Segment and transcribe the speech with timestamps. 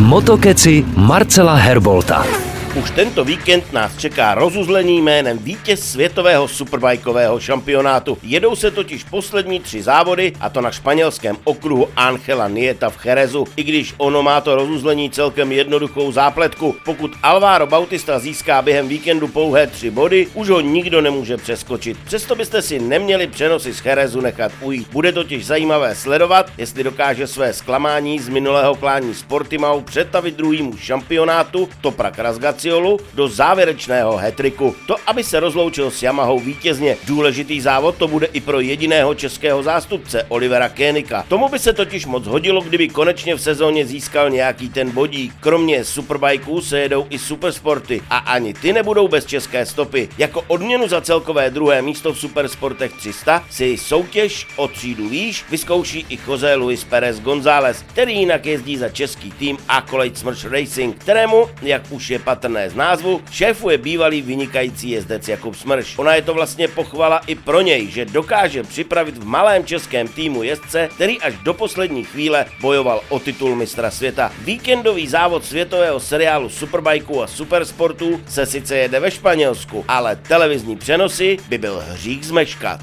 [0.00, 2.49] Motokeci Marcela Herbolta.
[2.78, 8.18] Už tento víkend nás čeká rozuzlení jménem vítěz světového superbajkového šampionátu.
[8.22, 13.46] Jedou se totiž poslední tři závody, a to na španělském okruhu Angela Nieta v Cherezu.
[13.56, 16.76] I když ono má to rozuzlení celkem jednoduchou zápletku.
[16.84, 21.96] Pokud Alvaro Bautista získá během víkendu pouhé tři body, už ho nikdo nemůže přeskočit.
[22.04, 24.88] Přesto byste si neměli přenosy z Cherezu nechat ujít.
[24.92, 31.68] Bude totiž zajímavé sledovat, jestli dokáže své zklamání z minulého klání Sportimau přetavit druhýmu šampionátu
[31.80, 34.76] Toprak Razgat Graciolu do závěrečného hetriku.
[34.86, 36.96] To, aby se rozloučil s Yamahou vítězně.
[37.06, 41.24] Důležitý závod to bude i pro jediného českého zástupce Olivera Kénika.
[41.28, 45.32] Tomu by se totiž moc hodilo, kdyby konečně v sezóně získal nějaký ten bodík.
[45.40, 50.08] Kromě superbajků se jedou i supersporty a ani ty nebudou bez české stopy.
[50.18, 56.06] Jako odměnu za celkové druhé místo v supersportech 300 si soutěž o třídu výš vyzkouší
[56.08, 61.46] i Jose Luis Perez González, který jinak jezdí za český tým Accolade Smrch Racing, kterému,
[61.62, 65.98] jak už je patrné, patrné z názvu, šéfuje bývalý vynikající jezdec Jakub Smrš.
[65.98, 70.42] Ona je to vlastně pochvala i pro něj, že dokáže připravit v malém českém týmu
[70.42, 74.32] jezdce, který až do poslední chvíle bojoval o titul mistra světa.
[74.44, 81.36] Víkendový závod světového seriálu Superbikeů a Supersportů se sice jede ve Španělsku, ale televizní přenosy
[81.48, 82.80] by byl hřích zmeškat.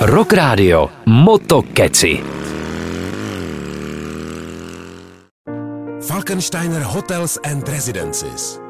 [0.00, 2.20] Rock Radio Moto Keci.
[6.00, 8.69] Falkensteiner Hotels and Residences.